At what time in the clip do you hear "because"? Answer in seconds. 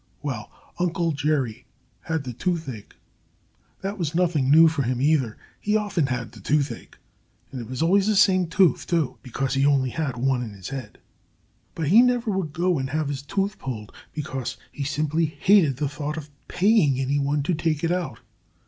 9.21-9.53, 14.11-14.57